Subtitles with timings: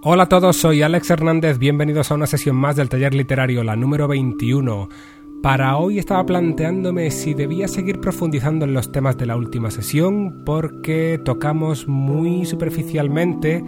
[0.00, 3.74] Hola a todos, soy Alex Hernández, bienvenidos a una sesión más del taller literario, la
[3.74, 4.88] número 21.
[5.42, 10.44] Para hoy estaba planteándome si debía seguir profundizando en los temas de la última sesión
[10.46, 13.64] porque tocamos muy superficialmente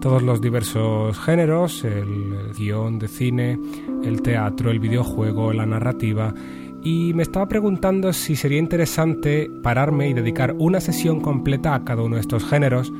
[0.00, 3.60] todos los diversos géneros, el, guion de cine,
[4.02, 6.32] el teatro, el videojuego, la narrativa,
[6.82, 12.02] y me estaba preguntando si sería interesante pararme y dedicar una sesión completa a cada
[12.02, 12.94] uno de estos géneros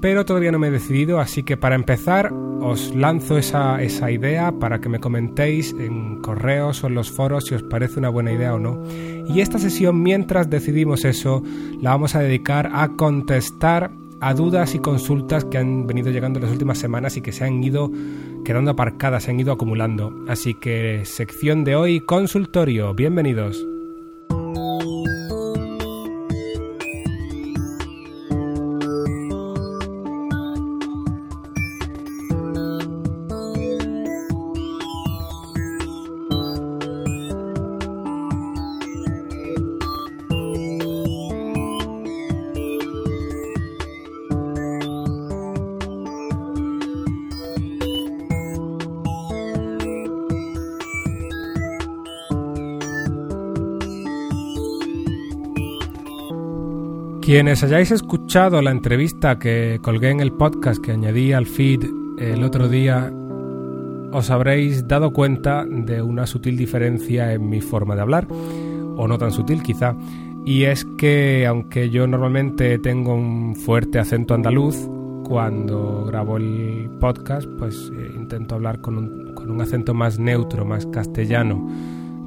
[0.00, 4.52] pero todavía no me he decidido, así que para empezar os lanzo esa, esa, idea
[4.52, 8.32] para que me comentéis en correos o en los foros si os parece una buena
[8.32, 8.82] idea o no.
[9.28, 11.42] Y esta sesión, mientras decidimos eso,
[11.80, 16.44] la vamos a dedicar a contestar a dudas y consultas que han venido llegando en
[16.44, 17.90] las últimas semanas y que se han ido
[18.44, 20.12] quedando aparcadas, se han ido acumulando.
[20.28, 23.77] Así que sección de hoy, consultorio, bienvenidos.
[57.28, 61.84] Quienes hayáis escuchado la entrevista que colgué en el podcast que añadí al feed
[62.18, 63.12] el otro día,
[64.12, 69.18] os habréis dado cuenta de una sutil diferencia en mi forma de hablar, o no
[69.18, 69.94] tan sutil quizá,
[70.46, 74.88] y es que aunque yo normalmente tengo un fuerte acento andaluz,
[75.22, 80.64] cuando grabo el podcast pues eh, intento hablar con un, con un acento más neutro,
[80.64, 81.68] más castellano,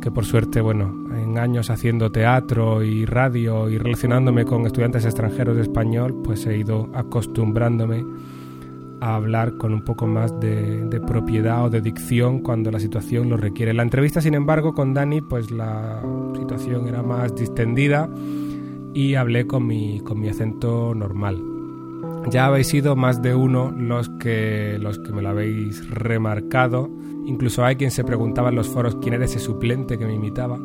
[0.02, 5.56] que por suerte, bueno, en años haciendo teatro y radio y relacionándome con estudiantes extranjeros
[5.56, 8.04] de español, pues he ido acostumbrándome
[9.00, 13.38] a hablar con un poco más de, propiedad o de dicción cuando la situación lo
[13.38, 13.74] requiere.
[13.74, 16.02] La entrevista, sin embargo, con Dani, pues la
[16.36, 18.10] situación era más distendida
[18.94, 21.42] y hablé con mi, con mi acento normal.
[22.30, 26.90] Ya habéis sido más de uno los que, los que me lo habéis remarcado.
[27.26, 30.60] Incluso hay quien se preguntaba en los foros quién era ese suplente que me imitaba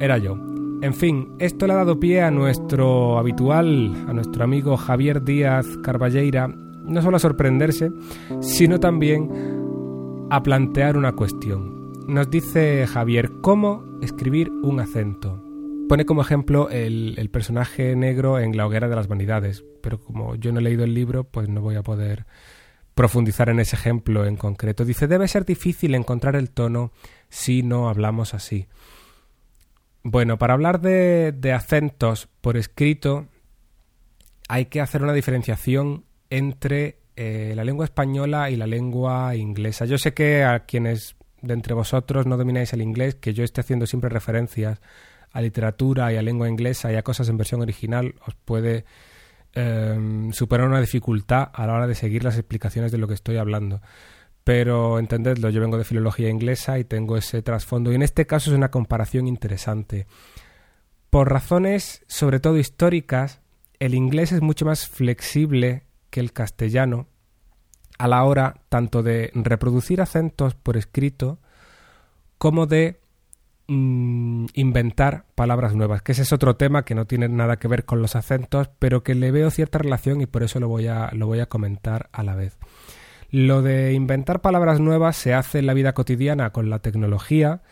[0.00, 0.38] era yo.
[0.80, 5.66] En fin, esto le ha dado pie a nuestro habitual, a nuestro amigo Javier Díaz
[5.82, 7.90] Carballeira, no solo a sorprenderse,
[8.40, 9.28] sino también
[10.30, 11.92] a plantear una cuestión.
[12.06, 15.42] Nos dice Javier, ¿cómo escribir un acento?
[15.88, 20.36] Pone como ejemplo el, el, personaje negro en La hoguera de las vanidades, pero como
[20.36, 22.26] yo no he leído el libro, pues no voy a poder
[22.98, 24.84] profundizar en ese ejemplo en concreto.
[24.84, 26.90] Dice, debe ser difícil encontrar el tono
[27.28, 28.66] si no hablamos así.
[30.02, 33.28] Bueno, para hablar de, acentos por escrito
[34.48, 39.84] hay que hacer una diferenciación entre eh, la lengua española y la lengua inglesa.
[39.84, 43.60] Yo sé que a quienes de entre vosotros no domináis el inglés, que yo esté
[43.60, 44.80] haciendo siempre referencias
[45.30, 48.84] a literatura y a lengua inglesa y a cosas en versión original, os puede
[49.52, 53.36] em, superar una dificultad a la hora de seguir las explicaciones de lo que estoy
[53.36, 53.80] hablando
[54.48, 58.50] pero entendedlo, yo vengo de filología inglesa y tengo ese trasfondo y en este caso
[58.50, 60.06] es una comparación interesante.
[61.10, 63.42] Por razones sobre todo históricas,
[63.78, 67.08] el inglés es mucho más flexible que el castellano
[67.98, 71.40] a la hora tanto de reproducir acentos por escrito
[72.38, 73.02] como de
[73.68, 77.84] mm, inventar palabras nuevas, que ese es otro tema que no tiene nada que ver
[77.84, 81.10] con los acentos, pero que le veo cierta relación y por eso lo voy a,
[81.12, 82.58] lo voy a comentar a la vez.
[83.30, 87.62] Lo de inventar palabras nuevas se hace en la vida cotidiana con la tecnología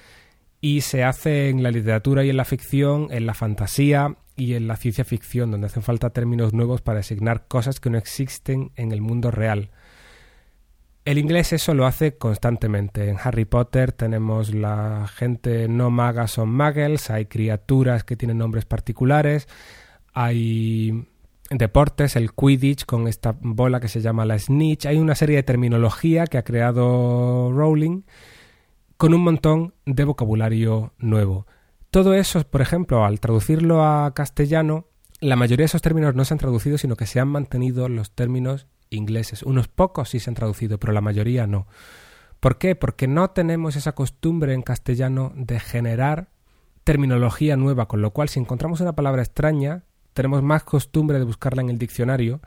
[0.60, 4.68] y se hace en la literatura y en la ficción, en la fantasía y en
[4.68, 8.92] la ciencia ficción, donde hacen falta términos nuevos para designar cosas que no existen en
[8.92, 9.70] el mundo real.
[11.06, 13.08] El inglés eso lo hace constantemente.
[13.08, 18.64] En Harry Potter tenemos la gente no maga son muggles, hay criaturas que tienen nombres
[18.64, 19.46] particulares,
[20.12, 21.06] hay
[21.48, 24.86] deportes, el Quidditch con esta bola que se llama la Snitch.
[24.86, 28.02] Hay una serie de terminología que ha creado Rowling
[28.96, 31.46] con un montón de vocabulario nuevo.
[31.92, 34.88] Todo eso, por ejemplo, al traducirlo a castellano,
[35.20, 38.10] la mayoría de esos términos no se han traducido, sino que se han mantenido los
[38.10, 39.42] términos ingleses.
[39.42, 41.66] Unos pocos sí se han traducido, pero la mayoría no.
[42.40, 42.74] ¿Por qué?
[42.76, 46.28] Porque no tenemos esa costumbre en castellano de generar
[46.84, 51.62] terminología nueva, con lo cual si encontramos una palabra extraña, tenemos más costumbre de buscarla
[51.62, 52.40] en el diccionario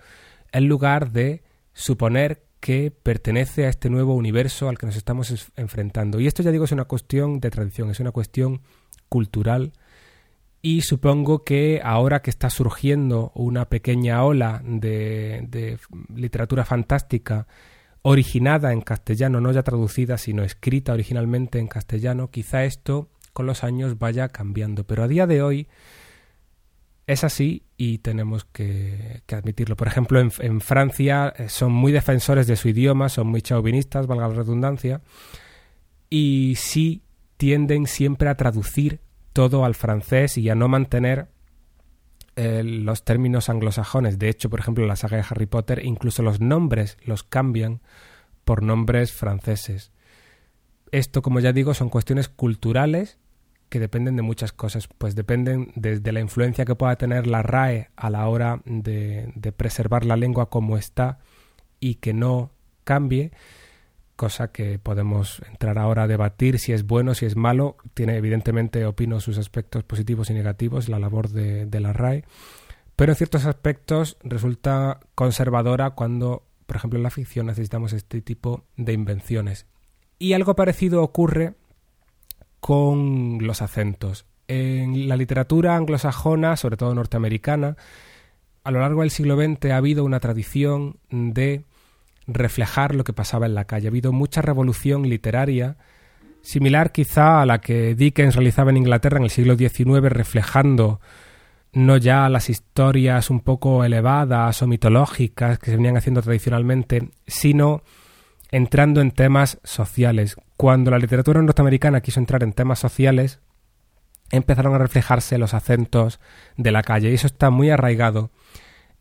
[0.52, 1.44] en lugar de
[1.74, 6.20] suponer que pertenece a este nuevo universo al que nos estamos enfrentando.
[6.20, 8.62] Y esto ya digo es una cuestión de tradición, es una cuestión
[9.08, 9.74] cultural
[10.62, 15.80] y supongo que ahora que está surgiendo una pequeña ola de, de
[16.14, 17.48] literatura fantástica
[18.02, 23.64] originada en castellano, no ya traducida, sino escrita originalmente en castellano, quizá esto con los
[23.64, 24.86] años vaya cambiando.
[24.86, 25.68] Pero a día de hoy
[27.10, 29.76] es así y tenemos que, admitirlo.
[29.76, 34.28] Por ejemplo, en, Francia eh, son muy defensores de su idioma, son muy chauvinistas, valga
[34.28, 35.02] la redundancia,
[36.10, 37.02] y sí
[37.38, 39.00] tienden siempre a traducir
[39.40, 41.30] todo al francés y a no mantener
[42.36, 44.20] eh, los términos anglosajones.
[44.20, 47.80] De hecho, por ejemplo, la saga de Harry Potter, incluso los nombres los cambian
[48.44, 49.94] por nombres franceses.
[50.92, 53.18] Esto, como ya digo, son cuestiones culturales
[53.70, 57.92] que dependen de muchas cosas, pues dependen desde la influencia que pueda tener la RAE
[57.96, 61.20] a la hora de, de preservar la lengua como está
[61.80, 62.52] y que no
[62.84, 63.32] cambie,
[64.20, 67.78] cosa que podemos entrar ahora a debatir si es bueno, si es malo.
[67.94, 72.26] Tiene evidentemente, opino, sus aspectos positivos y negativos, la labor de, la RAE,
[72.98, 78.66] pero en ciertos aspectos resulta conservadora cuando, por ejemplo, en la ficción necesitamos este tipo
[78.76, 79.68] de invenciones.
[80.20, 81.54] Y algo parecido ocurre
[82.60, 84.26] con los acentos.
[84.50, 87.78] En la literatura anglosajona, sobre todo norteamericana,
[88.66, 91.64] a lo largo del siglo XX ha habido una tradición de
[92.34, 93.88] reflejar lo que pasaba en la calle.
[93.88, 95.78] Ha habido mucha revolución literaria,
[96.42, 101.00] similar quizá a la que Dickens realizaba en Inglaterra en el siglo XIX, reflejando
[101.72, 107.84] no ya las historias un poco elevadas o mitológicas que se venían haciendo tradicionalmente, sino
[108.52, 110.36] entrando en temas sociales.
[110.58, 113.40] Cuando la literatura norteamericana quiso entrar en temas sociales,
[114.32, 116.20] empezaron a reflejarse los acentos
[116.58, 118.32] de la calle y eso está muy arraigado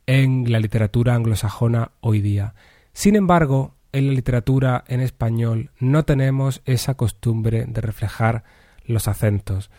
[0.06, 2.54] en la literatura anglosajona hoy día.
[2.98, 8.42] Sin embargo, en la literatura en español no tenemos esa costumbre de reflejar
[8.86, 9.70] los acentos.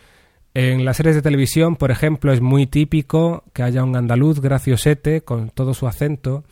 [0.54, 5.20] En las series de televisión, por ejemplo, es muy típico que haya un andaluz graciosete
[5.20, 6.44] con todo su acento,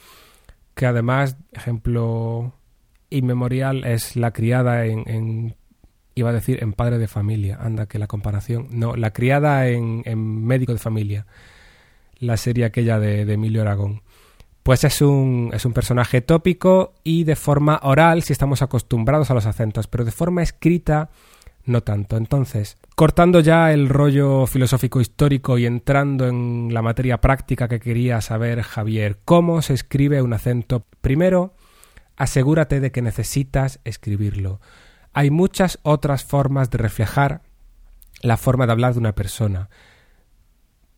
[0.74, 2.52] que además, ejemplo
[3.08, 5.56] inmemorial es la criada en,
[6.14, 10.02] iba a decir en padre de familia, anda que la comparación, no, la criada en,
[10.44, 11.24] médico de familia,
[12.18, 14.02] la serie aquella de, Emilio Aragón.
[14.68, 19.34] Pues es un, es un personaje tópico y de forma oral si estamos acostumbrados a
[19.34, 21.08] los acentos, pero de forma escrita
[21.64, 22.18] no tanto.
[22.18, 28.20] Entonces, cortando ya el rollo filosófico histórico y entrando en la materia práctica que quería
[28.20, 30.84] saber Javier, ¿cómo se escribe un acento?
[31.00, 31.54] Primero,
[32.18, 34.60] asegúrate de que necesitas escribirlo.
[35.14, 37.40] Hay muchas otras formas de reflejar
[38.20, 39.70] la forma de hablar de una persona.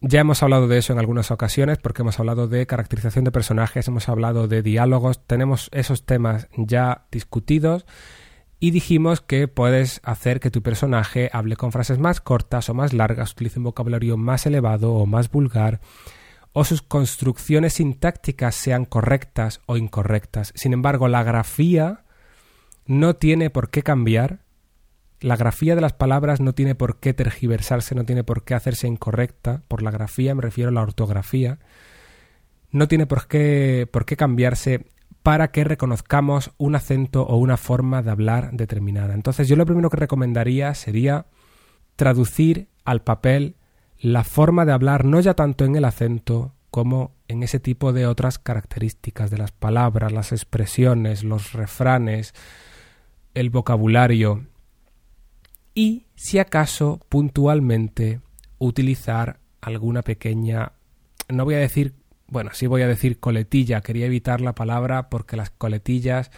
[0.02, 3.86] Ya hemos hablado de eso en algunas ocasiones porque hemos hablado de caracterización de personajes,
[3.86, 7.84] hemos hablado de diálogos, tenemos esos temas ya discutidos
[8.60, 12.94] y dijimos que puedes hacer que tu personaje hable con frases más cortas o más
[12.94, 15.80] largas, utilice un vocabulario más elevado o más vulgar,
[16.52, 20.52] o sus construcciones sintácticas sean correctas o incorrectas.
[20.56, 22.04] Sin embargo, la grafía
[22.86, 24.40] no tiene por qué cambiar.
[25.20, 28.86] La grafía de las palabras no tiene por qué tergiversarse, no tiene por qué hacerse
[28.86, 29.62] incorrecta.
[29.68, 31.58] Por la grafía me refiero a la ortografía.
[32.70, 34.86] No tiene por qué, por qué cambiarse
[35.22, 39.12] para que reconozcamos un acento o una forma de hablar determinada.
[39.12, 41.26] Entonces yo lo primero que recomendaría sería
[41.96, 43.56] traducir al papel
[43.98, 48.06] la forma de hablar no ya tanto en el acento como en ese tipo de
[48.06, 52.32] otras características de las palabras, las expresiones, los refranes,
[53.34, 54.46] el vocabulario
[55.74, 58.20] y, si acaso, puntualmente
[58.58, 60.72] utilizar alguna pequeña,
[61.28, 61.94] no voy a decir,
[62.28, 66.30] bueno, sí voy a decir coletilla, quería evitar la palabra porque las coletillas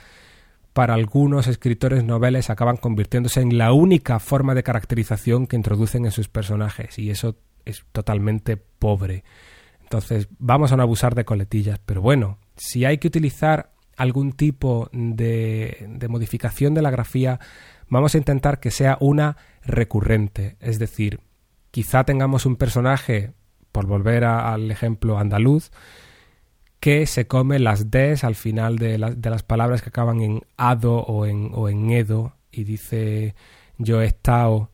[0.72, 6.12] para algunos escritores noveles acaban convirtiéndose en la única forma de caracterización que introducen en
[6.12, 9.24] sus personajes y eso es totalmente pobre.
[9.82, 14.88] Entonces, vamos a no abusar de coletillas, pero bueno, si hay que utilizar algún tipo
[14.92, 17.38] de, de modificación de la grafía,
[17.92, 21.20] vamos a intentar que sea una recurrente, es decir,
[21.70, 23.34] quizá tengamos un personaje,
[23.70, 25.70] por volver al ejemplo andaluz,
[26.80, 31.26] que se come las Ds al final de, las palabras que acaban en ado o
[31.26, 33.34] en, o en edo y dice
[33.76, 34.70] yo he estado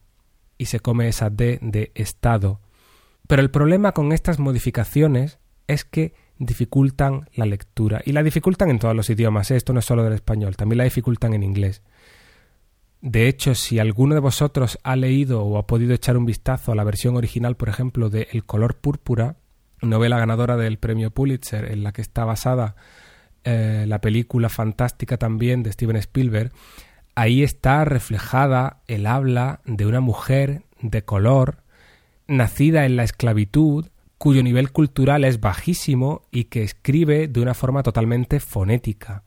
[0.57, 2.61] y se come esa D de estado.
[3.27, 8.01] Pero el problema con estas modificaciones es que dificultan la lectura.
[8.05, 9.57] Y la dificultan en todos los idiomas, ¿eh?
[9.57, 11.83] esto no es solo del español, también la dificultan en inglés.
[13.00, 16.75] De hecho, si alguno de vosotros ha leído o ha podido echar un vistazo a
[16.75, 19.37] la versión original, por ejemplo, de El color púrpura,
[19.81, 22.75] novela ganadora del premio Pulitzer, en la que está basada
[23.45, 26.50] eh, la película fantástica también de Steven Spielberg,
[27.14, 31.62] ahí está reflejada el habla de una mujer de color
[32.26, 33.87] nacida en la esclavitud,
[34.19, 39.23] cuyo nivel cultural es bajísimo y que escribe de una forma totalmente fonética.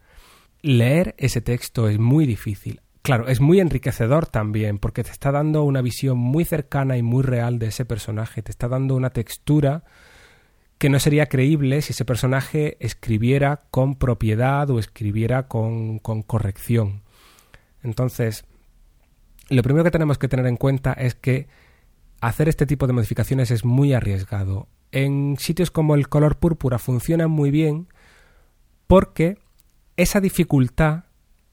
[0.62, 2.82] leer ese texto es muy difícil.
[3.02, 7.24] Claro, es muy enriquecedor también, porque te está dando una visión muy cercana y muy
[7.24, 9.84] real de ese personaje, te está dando una textura
[10.78, 17.02] que no sería creíble si ese personaje escribiera con propiedad o escribiera con, con corrección.
[17.84, 18.46] Entonces,
[19.50, 21.48] lo primero que tenemos que tener en cuenta es que
[22.20, 24.68] hacer este tipo de modificaciones es muy arriesgado.
[24.92, 27.88] En sitios como el color púrpura funciona muy bien
[28.88, 29.38] porque
[29.98, 31.06] esa dificultad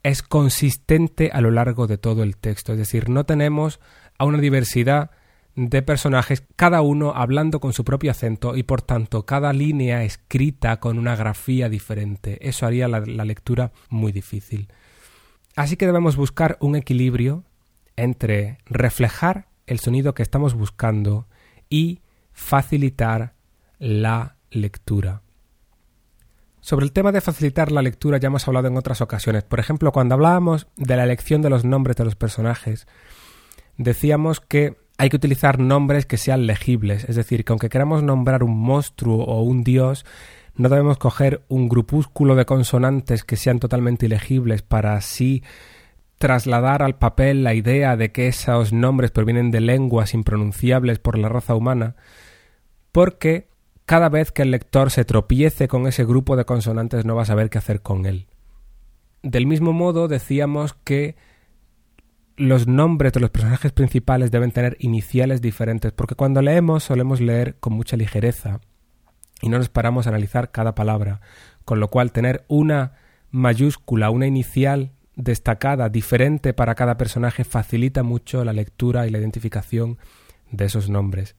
[0.08, 3.80] es consistente a lo largo de todo el texto, es decir, no tenemos
[4.18, 5.10] a una diversidad
[5.54, 10.78] de personajes, cada uno hablando con su propio acento y por tanto cada línea escrita
[10.78, 12.38] con una grafía diferente.
[12.48, 14.68] Eso haría la, lectura muy difícil.
[15.56, 17.42] Así que debemos buscar un equilibrio
[17.96, 21.26] entre reflejar el sonido que estamos buscando
[21.68, 23.34] y facilitar
[23.80, 25.22] la lectura.
[26.68, 29.42] Sobre el tema de facilitar la lectura ya hemos hablado en otras ocasiones.
[29.42, 32.86] Por ejemplo, cuando hablábamos de la elección de los nombres de los personajes,
[33.78, 38.42] decíamos que hay que utilizar nombres que sean legibles, es decir, que aunque queramos nombrar
[38.42, 40.04] un monstruo o un dios,
[40.56, 45.42] no debemos coger un grupúsculo de consonantes que sean totalmente ilegibles para así
[46.18, 51.30] trasladar al papel la idea de que esos nombres provienen de lenguas impronunciables por la
[51.30, 51.96] raza humana,
[52.92, 53.48] porque
[53.88, 57.24] cada vez que el lector se tropiece con ese grupo de consonantes no va a
[57.24, 58.26] saber qué hacer con él.
[59.22, 61.16] Del mismo modo, decíamos que
[62.36, 67.56] los nombres de los personajes principales deben tener iniciales diferentes, porque cuando leemos solemos leer
[67.60, 68.60] con mucha ligereza
[69.40, 71.22] y no nos paramos a analizar cada palabra,
[71.64, 72.92] con lo cual tener una
[73.30, 79.96] mayúscula, una inicial destacada, diferente para cada personaje, facilita mucho la lectura y la identificación
[80.50, 81.36] de esos nombres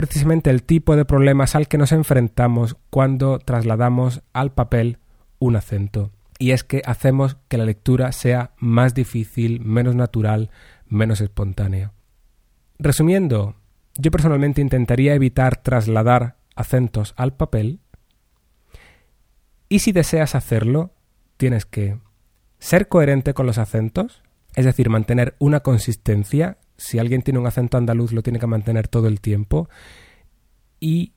[0.00, 4.96] precisamente el tipo de problemas al que nos enfrentamos cuando trasladamos al papel
[5.38, 6.10] un acento.
[6.38, 10.48] Y es que hacemos que la lectura sea más difícil, menos natural,
[10.88, 11.92] menos espontánea.
[12.78, 13.56] Resumiendo,
[13.98, 17.80] yo personalmente intentaría evitar trasladar acentos al papel
[19.68, 20.94] y si deseas hacerlo,
[21.36, 21.98] tienes que
[22.58, 24.22] ser coherente con los acentos,
[24.54, 28.88] es decir, mantener una consistencia si alguien tiene un acento andaluz lo tiene que mantener
[28.88, 29.68] todo el tiempo
[30.80, 31.12] y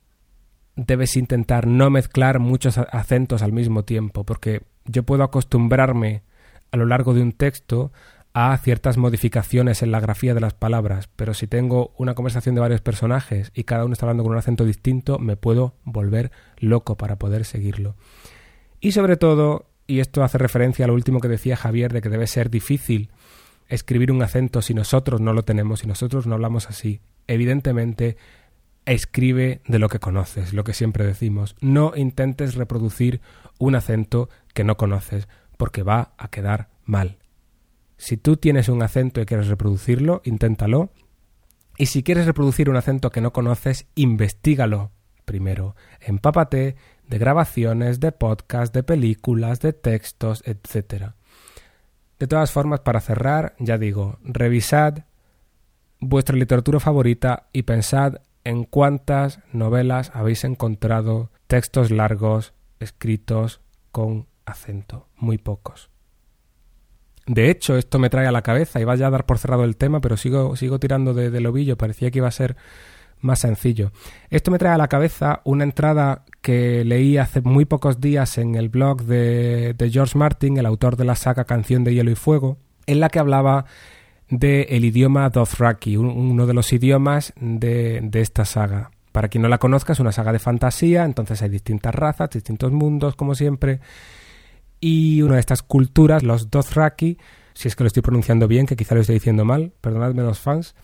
[0.76, 6.22] debes intentar no mezclar muchos acentos al mismo tiempo, porque yo puedo acostumbrarme
[6.70, 7.92] a lo largo de un texto
[8.34, 12.60] a ciertas modificaciones en la grafía de las palabras, pero si tengo una conversación de
[12.60, 16.96] varios personajes y cada uno está hablando con un acento distinto, me puedo volver loco
[16.98, 17.94] para poder seguirlo.
[18.80, 22.10] Y sobre todo, y esto hace referencia a lo último que decía Javier de que
[22.10, 23.10] debe ser difícil
[23.68, 27.00] escribir un acento si nosotros no lo tenemos, si nosotros no hablamos así.
[27.26, 28.16] Evidentemente,
[28.86, 31.56] escribe de lo que conoces, lo que siempre decimos.
[31.60, 33.20] No intentes reproducir
[33.58, 37.18] un acento que no conoces, porque va a quedar mal.
[37.96, 40.90] Si tú tienes un acento y quieres reproducirlo, inténtalo.
[41.78, 44.92] Y si quieres reproducir un acento que no conoces, investigalo
[45.24, 45.74] primero.
[46.00, 46.76] Empápate
[47.08, 51.16] de grabaciones, de podcasts, de películas, de textos, etcétera.
[52.18, 55.04] De todas formas, para cerrar, ya digo, revisad
[56.00, 65.08] vuestra literatura favorita y pensad en cuántas novelas habéis encontrado textos largos escritos con acento.
[65.16, 65.90] Muy pocos.
[67.26, 69.76] De hecho, esto me trae a la cabeza, y vaya a dar por cerrado el
[69.76, 72.56] tema, pero sigo, sigo tirando de, del ovillo, parecía que iba a ser
[73.20, 73.92] más sencillo.
[74.28, 78.54] Esto me trae a la cabeza una entrada que leí hace muy pocos días en
[78.54, 82.58] el blog de, George Martin, el autor de la saga Canción de Hielo y Fuego,
[82.86, 83.64] en la que hablaba
[84.28, 88.90] del el idioma Dothraki, uno de los idiomas de, de esta saga.
[89.10, 92.70] Para quien no la conozca, es una saga de fantasía, entonces hay distintas razas, distintos
[92.72, 93.80] mundos, como siempre.
[94.80, 97.16] Y una de estas culturas, los Dothraki,
[97.54, 100.40] si es que lo estoy pronunciando bien, que quizá lo estoy diciendo mal, perdonadme los
[100.40, 100.74] fans,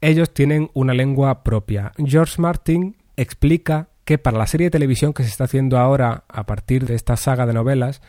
[0.00, 1.90] ellos tienen una lengua propia.
[1.98, 6.46] George Martin explica que para la serie de televisión que se está haciendo ahora a
[6.46, 8.00] partir de esta saga de novelas,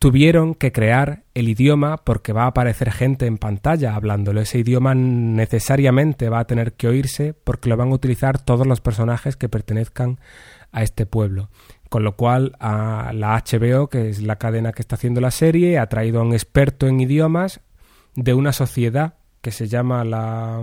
[0.00, 4.40] tuvieron que crear el idioma porque va a aparecer gente en pantalla hablándolo.
[4.40, 8.80] Ese idioma necesariamente va a tener que oírse porque lo van a utilizar todos los
[8.80, 10.18] personajes que pertenezcan
[10.72, 11.48] a este pueblo.
[11.88, 15.78] Con lo cual, a la HBO, que es la cadena que está haciendo la serie,
[15.78, 17.60] ha traído a un experto en idiomas
[18.16, 20.60] de una sociedad que se llama la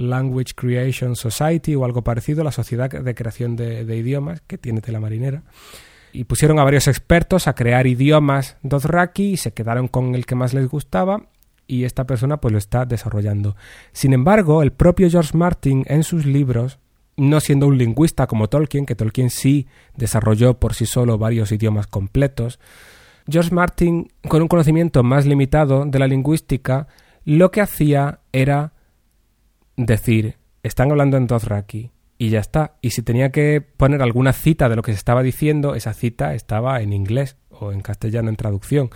[0.00, 5.00] Language Creation Society o algo parecido, la sociedad de creación de, idiomas que tiene Tela
[5.00, 5.42] Marinera.
[6.12, 10.34] Y pusieron a varios expertos a crear idiomas Dothraki y se quedaron con el que
[10.34, 11.26] más les gustaba
[11.66, 13.54] y esta persona pues lo está desarrollando.
[13.92, 16.80] Sin embargo, el propio George Martin en sus libros,
[17.16, 21.86] no siendo un lingüista como Tolkien, que Tolkien sí desarrolló por sí solo varios idiomas
[21.86, 22.58] completos,
[23.28, 26.88] George Martin, con un conocimiento más limitado de la lingüística,
[27.24, 28.72] lo que hacía era
[29.86, 32.74] decir, están hablando en Dothraki, y ya está.
[32.82, 36.34] Y si tenía que poner alguna cita de lo que se estaba diciendo, esa cita
[36.34, 38.90] estaba en inglés o en castellano en traducción,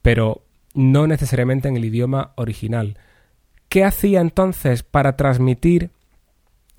[0.00, 2.98] pero no necesariamente en el idioma original.
[3.68, 5.90] ¿Qué hacía entonces para transmitir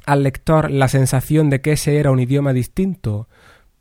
[0.06, 3.28] al lector la sensación de que ese era un idioma distinto?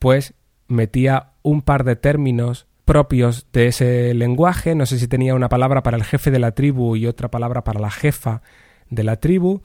[0.01, 0.35] Pues
[0.67, 5.85] metía un par de términos propios de ese lenguaje, no sé si tenía una palabra
[5.85, 8.43] para el jefe de la tribu y otra palabra para la jefa
[8.91, 9.61] de la tribu.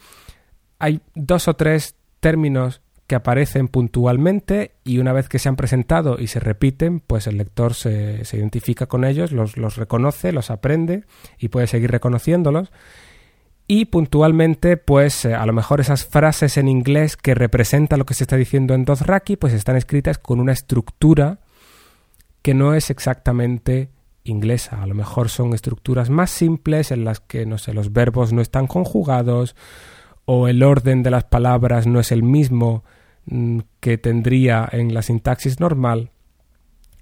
[0.80, 6.18] Hay dos o tres términos que aparecen puntualmente y una vez que se han presentado
[6.18, 11.04] y se repiten, pues el lector se, identifica con ellos, los, los, reconoce, los aprende
[11.38, 12.72] y puede seguir reconociéndolos.
[13.68, 18.14] Y puntualmente, pues eh, a lo mejor esas frases en inglés que representan lo que
[18.14, 21.40] se está diciendo en Dothraki, pues están escritas con una estructura
[22.42, 23.90] que no es exactamente
[24.24, 24.82] inglesa.
[24.82, 28.42] A lo mejor son estructuras más simples en las que, no sé, los verbos no
[28.42, 29.56] están conjugados,
[30.26, 32.84] o el orden de las palabras no es el mismo
[33.26, 36.12] mm, que tendría en la sintaxis normal,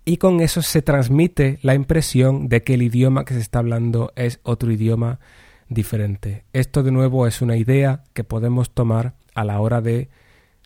[0.05, 4.11] y con eso se transmite la impresión de que el idioma que se está hablando
[4.15, 5.19] es otro idioma
[5.67, 6.45] diferente.
[6.51, 10.09] Esto de nuevo es una idea que podemos tomar a la hora de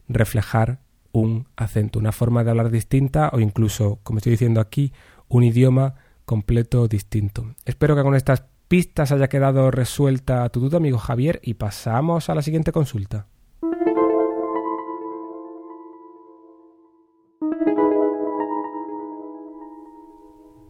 [0.07, 0.79] reflejar
[1.11, 4.93] un acento, una forma de hablar distinta o incluso, como estoy diciendo aquí,
[5.27, 5.95] un idioma
[6.25, 7.55] completo distinto.
[7.65, 12.35] Espero que con estas pistas haya quedado resuelta tu duda, amigo Javier, y pasamos a
[12.35, 13.27] la siguiente consulta.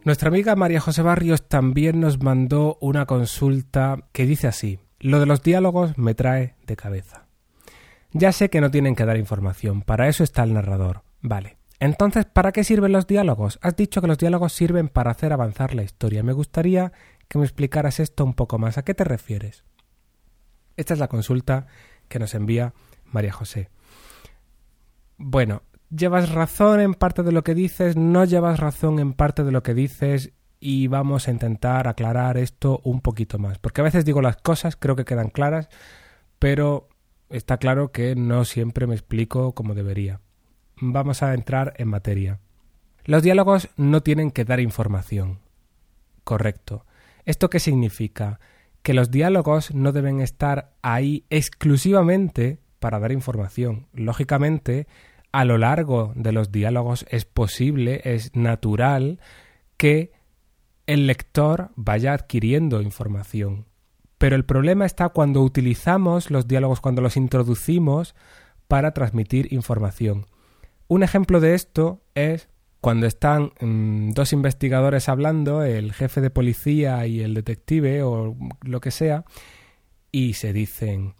[0.05, 5.25] Nuestra amiga María José Barrios también nos mandó una consulta que dice así, lo de
[5.25, 7.27] los diálogos me trae de cabeza.
[8.11, 11.03] Ya sé que no tienen que dar información, para eso está el narrador.
[11.21, 11.62] Vale.
[11.83, 13.59] Entonces, ¿para qué sirven los diálogos?
[13.61, 16.23] Has dicho que los diálogos sirven para hacer avanzar la historia.
[16.23, 16.93] Me gustaría
[17.27, 18.77] que me explicaras esto un poco más.
[18.77, 19.65] ¿A qué te refieres?
[20.77, 21.67] Esta es la consulta
[22.07, 23.69] que nos envía María José.
[25.17, 29.51] Bueno, llevas razón en parte de lo que dices, no llevas razón en parte de
[29.51, 30.31] lo que dices
[30.61, 33.59] y vamos a intentar aclarar esto un poquito más.
[33.59, 35.67] Porque a veces digo las cosas, creo que quedan claras,
[36.39, 36.87] pero
[37.29, 40.21] está claro que no siempre me explico como debería.
[40.77, 42.39] Vamos a entrar en materia.
[43.05, 45.39] Los diálogos no tienen que dar información.
[46.23, 46.85] Correcto.
[47.25, 48.39] ¿Esto qué significa?
[48.81, 53.87] Que los diálogos no deben estar ahí exclusivamente para dar información.
[53.93, 54.87] Lógicamente,
[55.31, 59.19] a lo largo de los diálogos es posible, es natural
[59.77, 60.11] que
[60.85, 63.65] el lector vaya adquiriendo información.
[64.17, 68.15] Pero el problema está cuando utilizamos los diálogos, cuando los introducimos
[68.67, 70.25] para transmitir información.
[70.93, 77.07] Un ejemplo de esto es cuando están mm, dos investigadores hablando, el jefe de policía
[77.07, 79.25] y el detective o lo que sea,
[80.11, 81.15] y se dicen,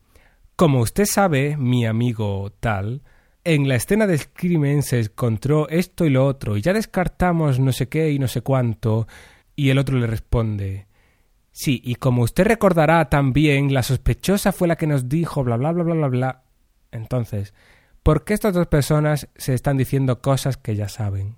[0.56, 3.02] como usted sabe, mi amigo tal,
[3.44, 7.72] en la escena del crimen se encontró esto y lo otro, y ya descartamos no
[7.72, 9.08] sé qué y no sé cuánto,
[9.56, 10.86] y el otro le responde,
[11.52, 15.72] sí, y como usted recordará también, la sospechosa fue la que nos dijo bla bla
[15.72, 16.44] bla bla bla bla.
[16.92, 17.56] Entonces,
[18.04, 21.38] ¿por qué estas dos personas se están diciendo cosas que ya saben?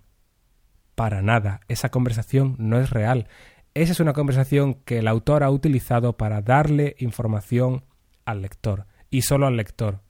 [0.95, 1.61] para nada.
[1.67, 3.27] Esa conversación no es real.
[3.73, 7.83] Esa es una conversación que el autor ha utilizado para darle información
[8.23, 10.01] al lector y solo al lector.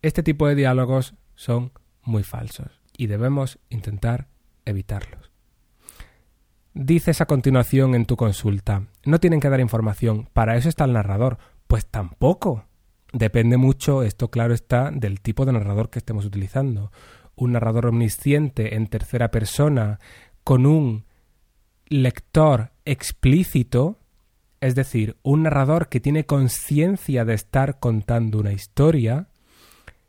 [0.00, 4.28] Este tipo de diálogos son muy falsos y debemos intentar
[4.64, 5.32] evitarlos.
[6.74, 10.92] Dices a continuación en tu consulta, no tienen que dar información, para eso está el
[10.92, 11.38] narrador.
[11.66, 12.67] Pues tampoco.
[13.12, 16.92] Depende mucho, esto claro está, del tipo de narrador que estemos utilizando.
[17.36, 19.98] Un narrador omnisciente en tercera persona
[20.44, 21.04] con un
[21.88, 23.98] lector explícito,
[24.60, 29.28] es decir, un narrador que tiene conciencia de estar contando una historia,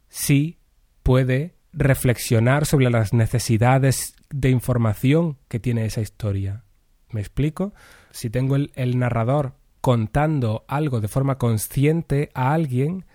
[0.10, 0.58] sí
[1.04, 6.64] puede reflexionar sobre las necesidades de información que tiene esa historia.
[7.12, 7.74] ¿Me explico?
[8.12, 13.06] Si tengo el, el narrador contando algo de forma consciente a alguien,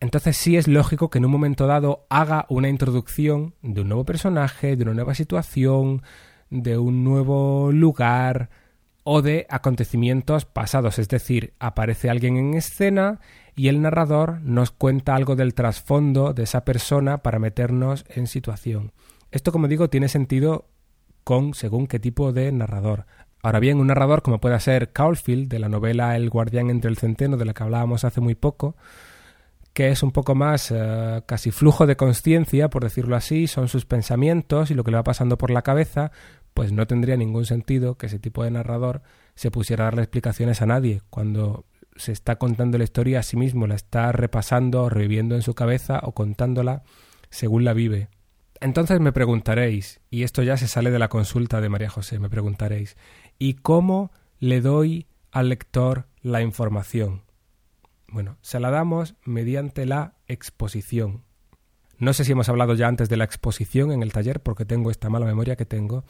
[0.00, 4.04] entonces sí es lógico que en un momento dado haga una introducción de un nuevo
[4.04, 6.02] personaje, de una nueva situación,
[6.50, 8.50] de un nuevo lugar
[9.02, 13.20] o de acontecimientos pasados, es decir, aparece alguien en escena
[13.54, 18.92] y el narrador nos cuenta algo del trasfondo de esa persona para meternos en situación.
[19.30, 20.68] Esto, como digo, tiene sentido
[21.24, 23.06] con según qué tipo de narrador.
[23.46, 26.96] Ahora bien, un narrador como pueda ser Caulfield de la novela El guardián entre el
[26.96, 28.74] centeno de la que hablábamos hace muy poco,
[29.72, 33.84] que es un poco más eh, casi flujo de conciencia, por decirlo así, son sus
[33.84, 36.10] pensamientos y lo que le va pasando por la cabeza,
[36.54, 39.02] pues no tendría ningún sentido que ese tipo de narrador
[39.36, 43.36] se pusiera a darle explicaciones a nadie cuando se está contando la historia a sí
[43.36, 46.82] mismo, la está repasando o reviviendo en su cabeza o contándola
[47.30, 48.08] según la vive.
[48.60, 52.30] Entonces me preguntaréis, y esto ya se sale de la consulta de María José, me
[52.30, 52.96] preguntaréis,
[53.38, 57.22] ¿y cómo le doy al lector la información?
[58.08, 61.24] Bueno, se la damos mediante la exposición.
[61.98, 64.90] No sé si hemos hablado ya antes de la exposición en el taller porque tengo
[64.90, 66.04] esta mala memoria que tengo,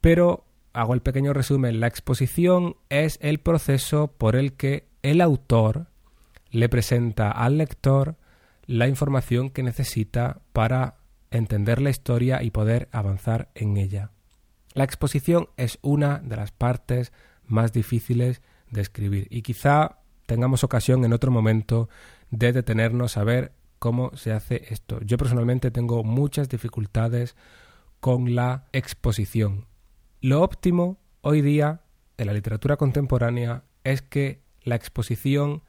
[0.00, 1.80] pero hago el pequeño resumen.
[1.80, 5.88] La exposición es el proceso por el que el autor
[6.50, 8.16] le presenta al lector
[8.66, 10.98] la información que necesita para
[11.30, 14.10] entender la historia y poder avanzar en ella.
[14.74, 17.12] La exposición es una de las partes
[17.44, 21.88] más difíciles de escribir y quizá tengamos ocasión en otro momento
[22.30, 25.00] de detenernos a ver cómo se hace esto.
[25.02, 27.36] Yo personalmente tengo muchas dificultades
[28.00, 29.66] con la exposición.
[30.20, 31.82] Lo óptimo hoy día
[32.16, 35.62] en la literatura contemporánea es que la exposición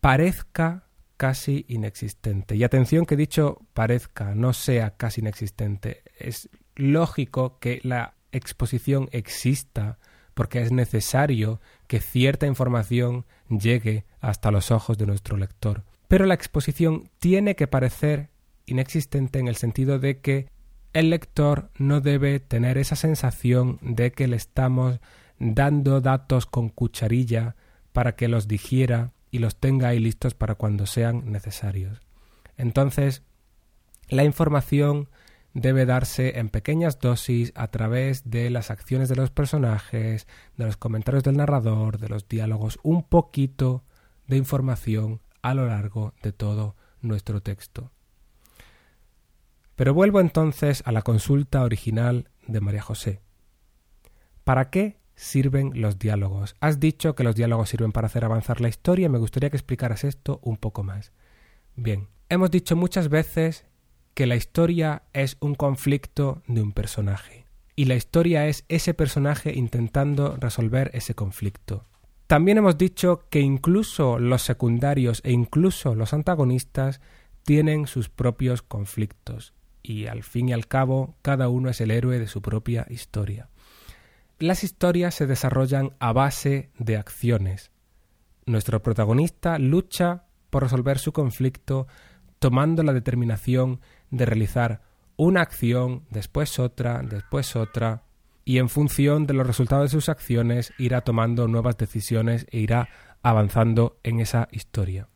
[0.00, 2.56] parezca casi inexistente.
[2.56, 6.02] Y atención que dicho parezca, no sea casi inexistente.
[6.18, 9.98] Es lógico que la exposición exista
[10.34, 15.84] porque es necesario que cierta información llegue hasta los ojos de nuestro lector.
[16.08, 18.30] Pero la exposición tiene que parecer
[18.66, 20.48] inexistente en el sentido de que
[20.92, 25.00] el lector no debe tener esa sensación de que le estamos
[25.38, 27.56] dando datos con cucharilla
[27.92, 32.00] para que los digiera y los tenga ahí listos para cuando sean necesarios.
[32.56, 33.22] Entonces,
[34.08, 35.08] la información
[35.54, 40.76] debe darse en pequeñas dosis a través de las acciones de los personajes, de los
[40.76, 43.84] comentarios del narrador, de los diálogos, un poquito
[44.26, 47.90] de información a lo largo de todo nuestro texto.
[49.76, 53.22] Pero vuelvo entonces a la consulta original de María José.
[54.44, 56.56] ¿Para qué sirven los diálogos.
[56.60, 59.58] Has dicho que los diálogos sirven para hacer avanzar la historia y me gustaría que
[59.58, 61.12] explicaras esto un poco más.
[61.76, 63.66] Bien, hemos dicho muchas veces
[64.14, 67.40] que la historia es un conflicto de un personaje
[67.80, 71.86] y la historia es ese personaje intentando resolver ese conflicto.
[72.26, 77.00] También hemos dicho que incluso los secundarios e incluso los antagonistas
[77.42, 82.18] tienen sus propios conflictos y al fin y al cabo cada uno es el héroe
[82.18, 83.48] de su propia historia.
[84.38, 87.70] Las historias se desarrollan a base de acciones.
[88.44, 91.86] Nuestro protagonista lucha por resolver su conflicto
[92.38, 94.82] tomando la determinación de realizar
[95.16, 98.04] una acción, después otra, después otra,
[98.44, 102.88] y en función de los resultados de sus acciones irá tomando nuevas decisiones e irá
[103.22, 105.08] avanzando en esa historia.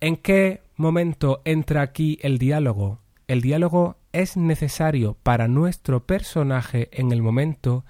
[0.00, 3.00] ¿En qué momento entra aquí el diálogo?
[3.26, 7.84] El diálogo es necesario para nuestro personaje en el momento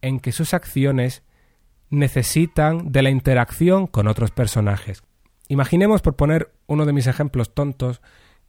[0.00, 1.22] en que sus acciones
[1.90, 5.02] necesitan de la interacción con otros personajes.
[5.48, 8.00] Imaginemos, por poner uno de mis ejemplos tontos,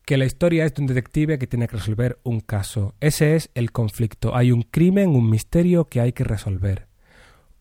[0.05, 2.95] que la historia es de un detective que tiene que resolver un caso.
[2.99, 4.35] Ese es el conflicto.
[4.35, 6.87] Hay un crimen, un misterio que hay que resolver.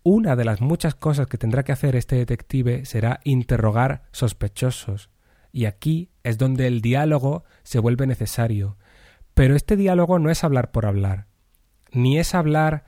[0.03, 5.11] Una de las muchas cosas que tendrá que hacer este detective será interrogar sospechosos.
[5.53, 8.77] Y aquí es donde el diálogo se vuelve necesario.
[9.35, 11.27] Pero este diálogo no es hablar por hablar,
[11.93, 12.85] ni es hablar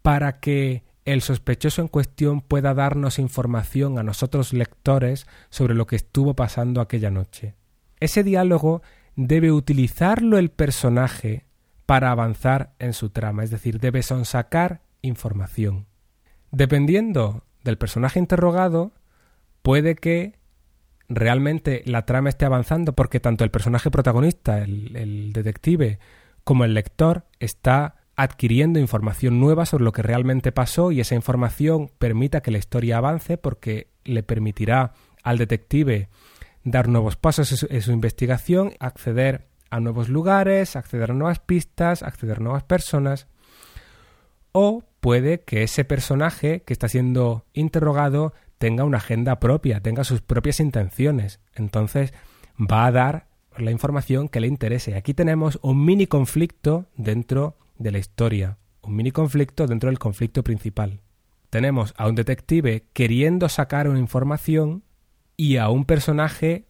[0.00, 5.96] para que el sospechoso en cuestión pueda darnos información a nosotros lectores sobre lo que
[5.96, 7.54] estuvo pasando aquella noche.
[8.00, 8.82] Ese diálogo
[9.16, 11.46] debe utilizarlo el personaje
[11.86, 15.86] para avanzar en su trama, es decir, debe sonsacar información.
[16.50, 18.92] Dependiendo del personaje interrogado,
[19.62, 20.38] puede que
[21.08, 25.98] realmente la trama esté avanzando porque tanto el personaje protagonista, el, el detective,
[26.42, 31.90] como el lector está adquiriendo información nueva sobre lo que realmente pasó y esa información
[31.98, 36.08] permita que la historia avance porque le permitirá al detective
[36.64, 42.38] dar nuevos pasos en su, investigación, acceder a nuevos lugares, acceder a nuevas pistas, acceder
[42.38, 43.28] a nuevas personas.
[44.52, 50.22] O puede que ese personaje que está siendo interrogado tenga una agenda propia, tenga sus
[50.22, 51.40] propias intenciones.
[51.54, 52.14] Entonces
[52.58, 53.26] va a dar
[53.58, 54.96] la información que le interese.
[54.96, 60.42] Aquí tenemos un mini conflicto dentro de la historia, un mini conflicto dentro del conflicto
[60.42, 61.02] principal.
[61.50, 64.82] Tenemos a un detective queriendo sacar una información
[65.36, 66.66] y a un personaje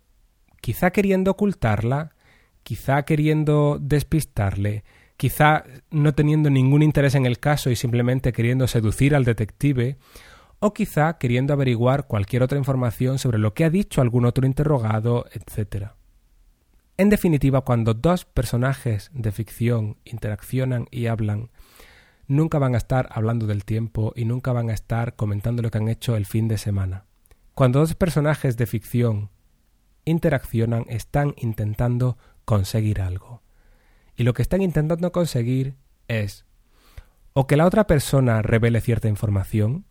[0.60, 2.14] quizá queriendo ocultarla,
[2.62, 4.84] quizá queriendo despistarle,
[5.16, 9.98] quizá no teniendo ningún interés en el caso y simplemente queriendo seducir al detective,
[10.60, 15.26] o quizá queriendo averiguar cualquier otra información sobre lo que ha dicho algún otro interrogado,
[15.32, 15.88] etc.
[16.96, 21.50] En definitiva, cuando dos personajes de ficción interaccionan y hablan,
[22.26, 25.78] nunca van a estar hablando del tiempo y nunca van a estar comentando lo que
[25.78, 27.04] han hecho el fin de semana.
[27.54, 29.30] Cuando dos personajes de ficción
[30.04, 33.42] interaccionan, están intentando conseguir algo.
[34.16, 35.76] Y lo que están intentando conseguir
[36.08, 36.44] es
[37.32, 39.86] o que la otra persona revele cierta información,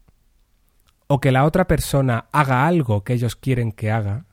[1.07, 4.25] o que la otra persona haga algo que ellos quieren que haga,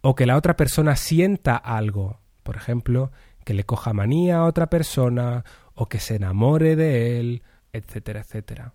[0.00, 3.10] o que la otra persona sienta algo, por ejemplo,
[3.44, 8.74] que le coja manía a otra persona, o que se enamore de él, etcétera, etcétera.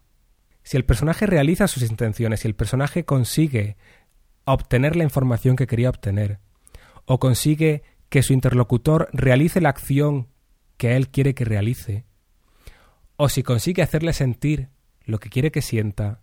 [0.65, 3.77] Si el personaje realiza sus intenciones, si el personaje consigue
[4.45, 6.39] obtener la información que quería obtener,
[7.05, 10.27] o consigue que su interlocutor realice la acción
[10.77, 12.05] que él quiere que realice,
[13.15, 14.69] o si consigue hacerle sentir
[15.03, 16.21] lo que quiere que sienta,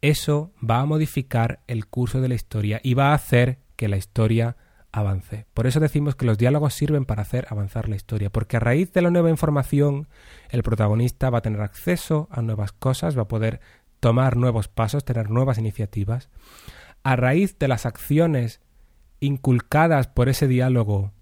[0.00, 3.98] eso va a modificar el curso de la historia y va a hacer que la
[3.98, 4.56] historia
[4.92, 5.46] avance.
[5.54, 8.92] Por eso decimos que los diálogos sirven para hacer avanzar la historia, porque a raíz
[8.92, 10.08] de la nueva información
[10.50, 13.60] el protagonista va a tener acceso a nuevas cosas, va a poder
[14.00, 16.30] tomar nuevos pasos, tener nuevas iniciativas.
[17.02, 18.60] A raíz de las acciones
[19.20, 21.12] inculcadas por ese diálogo,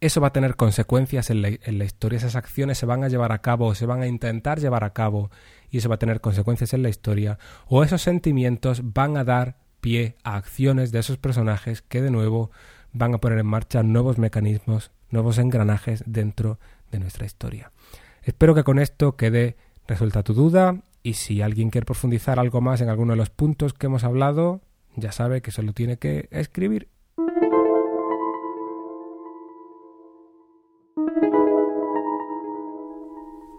[0.00, 3.40] eso va a tener consecuencias en la, historia, esas acciones se van a llevar a
[3.40, 5.30] cabo se van a intentar llevar a cabo
[5.70, 9.56] y eso va a tener consecuencias en la historia, o esos sentimientos van a dar
[9.80, 12.50] pie a acciones de esos personajes que de nuevo
[12.92, 16.58] van a poner en marcha nuevos mecanismos, nuevos engranajes dentro
[16.90, 17.72] de nuestra historia.
[18.22, 22.80] Espero que con esto quede resuelta tu duda y si alguien quiere profundizar algo más
[22.80, 24.60] en alguno de los puntos que hemos hablado,
[24.96, 26.88] ya sabe que solo tiene que escribir.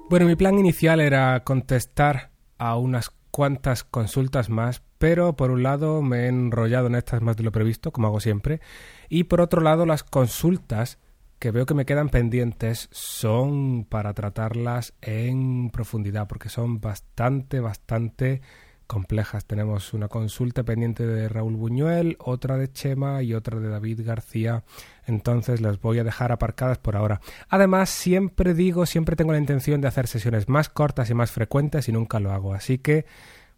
[0.10, 6.02] Bueno, mi plan inicial era contestar a unas cuantas consultas más, pero por un lado
[6.02, 8.62] me he enrollado en estas más de lo previsto, como hago siempre,
[9.08, 11.00] y por otro lado las consultas
[11.40, 18.42] que veo que me quedan pendientes son para tratarlas en profundidad, porque son bastante, bastante
[18.90, 19.46] complejas.
[19.46, 24.64] Tenemos una consulta pendiente de Raúl Buñuel, otra de Chema y otra de David García.
[25.06, 27.22] Entonces las voy a dejar aparcadas por ahora.
[27.50, 31.88] Además, siempre digo, siempre tengo la intención de hacer sesiones más cortas y más frecuentes
[31.88, 32.56] y nunca lo hago.
[32.56, 33.06] Así que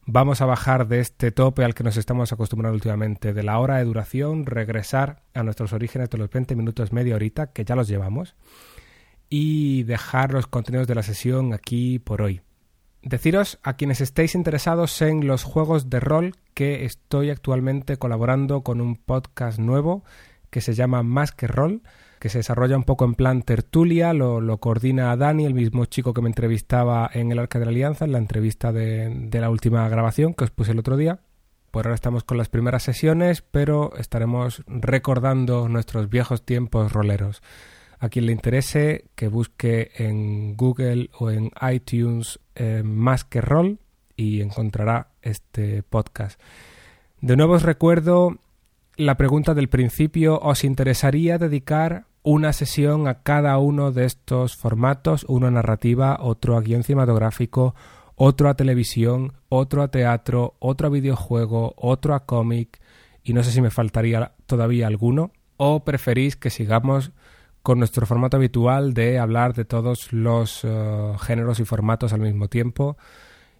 [0.05, 3.77] vamos a bajar de este tope al que nos estamos acostumbrando últimamente, de la hora
[3.77, 7.87] de duración, regresar a nuestros orígenes de los 20 minutos, media horita, que ya los
[7.87, 8.35] llevamos,
[9.29, 12.41] y dejar los contenidos de la sesión aquí por hoy.
[13.03, 18.79] Deciros a quienes estéis interesados en los juegos de rol que estoy actualmente colaborando con
[18.79, 20.03] un podcast nuevo
[20.51, 21.81] que se llama Más que Rol,
[22.19, 26.21] que se desarrolla un poco en plan tertulia, lo, coordina Dani, el mismo chico que
[26.21, 29.89] me entrevistaba en el Arca de la Alianza, en la entrevista de, de la última
[29.89, 31.21] grabación que os puse el otro día.
[31.71, 37.41] Por ahora estamos con las primeras sesiones, pero estaremos recordando nuestros viejos tiempos roleros.
[38.01, 43.77] A quien le interese, que busque en Google o en iTunes eh, más que rol
[44.15, 46.41] y encontrará este podcast.
[47.19, 48.37] De nuevo os recuerdo
[48.97, 50.39] la pregunta del principio.
[50.39, 55.23] ¿Os interesaría dedicar una sesión a cada uno de estos formatos?
[55.27, 57.75] Uno a narrativa, otro a guion cinematográfico,
[58.15, 62.81] otro a televisión, otro a teatro, otro a videojuego, otro a cómic
[63.23, 65.31] y no sé si me faltaría todavía alguno.
[65.57, 67.11] ¿O preferís que sigamos
[67.63, 72.47] con nuestro formato habitual de hablar de todos los eh, géneros y formatos al mismo
[72.47, 72.97] tiempo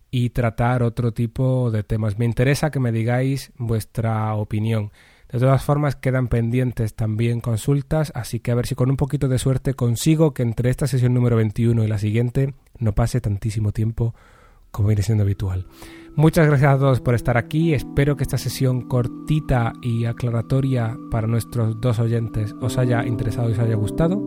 [0.10, 2.18] y tratar otro tipo de temas.
[2.18, 4.92] Me interesa que me digáis vuestra opinión.
[5.32, 9.30] De todas formas, quedan pendientes también consultas, así que a ver si con un poquito
[9.30, 13.72] de suerte consigo que entre esta sesión número 21 y la siguiente no pase tantísimo
[13.72, 14.14] tiempo
[14.72, 15.68] como viene siendo habitual.
[16.16, 17.74] Muchas gracias a todos por estar aquí.
[17.74, 23.54] Espero que esta sesión cortita y aclaratoria para nuestros dos oyentes os haya interesado y
[23.54, 24.22] os haya gustado.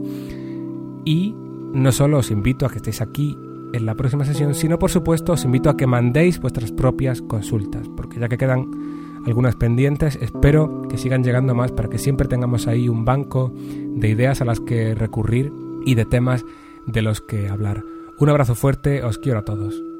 [1.05, 1.35] Y
[1.75, 3.37] no solo os invito a que estéis aquí
[3.75, 7.87] en la próxima sesión, sino por supuesto os invito a que mandéis vuestras propias consultas,
[7.97, 8.71] porque ya que quedan
[9.27, 14.09] algunas pendientes, espero que sigan llegando más para que siempre tengamos ahí un banco de
[14.09, 15.53] ideas a las que recurrir
[15.85, 16.45] y de temas
[16.87, 17.83] de los que hablar.
[18.19, 19.94] Un abrazo fuerte, os quiero a todos.